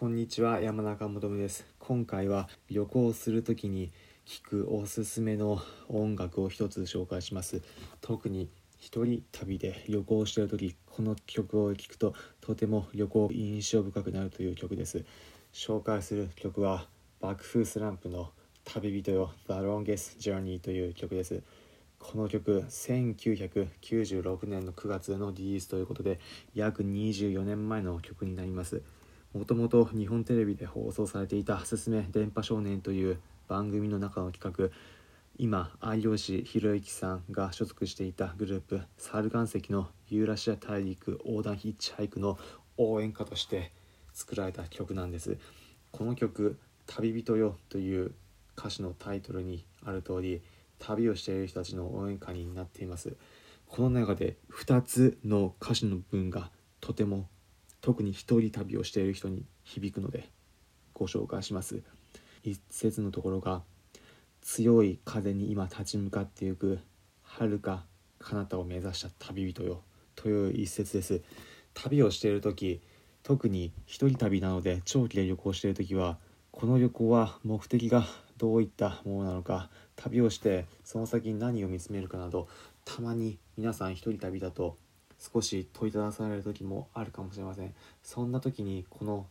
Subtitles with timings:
[0.00, 1.66] こんにちは山中もです。
[1.78, 3.92] 今回は旅行するときに
[4.24, 7.60] 聴くおすすめの音楽を一つ紹介します。
[8.00, 15.04] 特に一人旅で旅行してる時この曲を聴くととても旅行印象深くなるという曲です。
[15.52, 16.86] 紹介する曲は
[17.20, 18.30] 爆風スランプの
[18.64, 21.42] 旅人よ The Longest Journey という曲です。
[21.98, 26.20] この曲1996年の9月のリリースということで
[26.54, 28.80] 約24年前の曲になります。
[29.32, 34.74] もともと日本テレビで放送されていた「すすめ電波少年」という番組の中の企画
[35.38, 42.38] 今有吉弘行さんが所属していたグループサル岩石のユーラシア大陸横断ヒッチハイクの
[42.76, 43.70] 応援歌として
[44.12, 45.38] 作られた曲なんです。
[45.92, 48.12] この曲「旅人よ」という
[48.58, 50.42] 歌詞のタイトルにある通り
[50.80, 53.16] 旅をしている人たちの応援歌になっています。
[53.68, 56.50] この中で2つの歌詞の文が
[56.80, 57.28] とても
[57.80, 60.28] 特に一人旅をしている人に響くので
[60.94, 61.82] ご紹介します。
[62.42, 63.62] 一節のところが
[64.42, 66.78] 強い風に今立ち向かっていく
[67.22, 67.84] 遥か
[68.18, 69.82] 彼方を目指した旅人よ。
[70.14, 71.22] という一節です。
[71.74, 72.80] 旅をしている時
[73.22, 76.18] 特に一人旅なので長期で旅行している時は
[76.50, 78.04] この旅行は目的が
[78.38, 82.48] どういったものなのか旅をしてその先に何を見つめるかなど
[82.84, 84.76] たまに皆さん一人旅だと
[85.20, 87.74] 少し問いただされる時もあるかもしれません。
[88.02, 89.26] そんな時にこの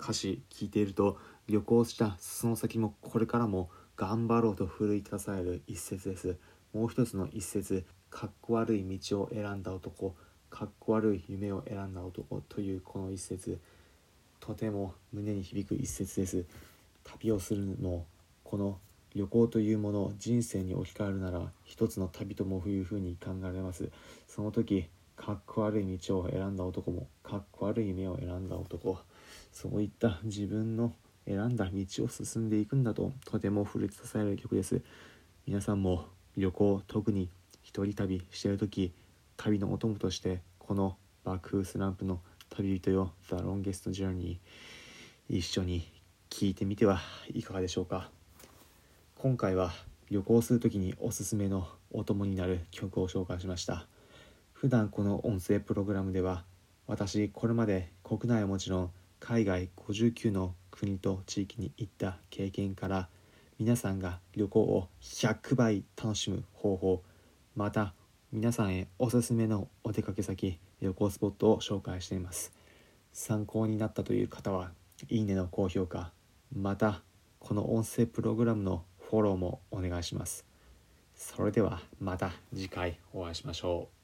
[0.00, 6.36] 歌詞聞いていると旅行したその先もこれからも頑張ろうと奮い立たされる一節です。
[6.72, 10.14] もう一つの一節かっこ悪い道を選んだ男。
[10.48, 13.58] かっこ悪い夢を選んだ男というこの一節。
[14.38, 16.44] とても胸に響く一節です。
[17.04, 18.04] 旅をするの
[18.44, 18.78] この
[19.14, 23.90] 旅行というもの人生に置き換えるなら一つの旅ともいうふうに考えられます。
[24.28, 24.88] その時
[25.24, 28.98] かっこ悪い道を選んだ男もかっこ悪い夢を選んだ男
[29.52, 30.92] そういった自分の
[31.28, 34.82] 選んだ道を進んでいくんだととても奮い立たされる曲です。
[35.46, 36.06] 皆さんも
[36.36, 37.28] 旅行特に
[37.62, 38.92] 一人旅してる時
[39.36, 42.18] 旅のお供としてこの爆風スランプの
[42.50, 44.38] 旅人よ The Longest Journey
[45.28, 45.88] 一緒に
[46.30, 46.98] 聴いてみては
[47.32, 48.10] いかがでしょうか？
[49.18, 49.70] 今回は
[50.10, 53.86] 旅行する時におすすめのお供になる曲を紹介しました。
[54.62, 56.44] 普段この音声プログラムでは
[56.86, 63.08] 私これまで国内はもちろん海外59の国と地域に行った経験から
[63.58, 67.02] 皆さんが旅行を100倍楽しむ方法
[67.56, 67.92] また
[68.30, 72.52] 皆さんへおすすめのお出かけ先旅行スポットを紹介しています。
[73.12, 74.70] 参考になったという方は
[75.08, 76.12] いいねの高評価
[76.54, 77.02] また
[77.40, 80.46] この音声プログラムのフォローもお願いします。
[81.16, 83.96] それではまた次回お会いしましょう。